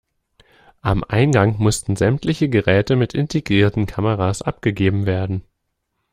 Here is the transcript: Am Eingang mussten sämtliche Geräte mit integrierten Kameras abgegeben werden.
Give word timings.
Am 0.81 1.03
Eingang 1.03 1.57
mussten 1.59 1.95
sämtliche 1.95 2.49
Geräte 2.49 2.95
mit 2.95 3.13
integrierten 3.13 3.85
Kameras 3.85 4.41
abgegeben 4.41 5.05
werden. 5.05 5.43